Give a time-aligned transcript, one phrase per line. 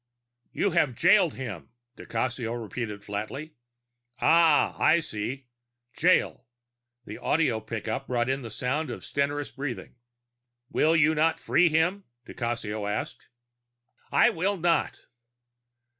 [0.51, 3.53] "You have jailed him," di Cassio repeated flatly.
[4.19, 5.45] "Ah, I see.
[5.95, 6.47] Jail."
[7.05, 9.93] The audio pickup brought in the sound of stertorous breathing.
[10.71, 13.27] "Will you not free him?" di Cassio asked.
[14.11, 15.05] "I will not."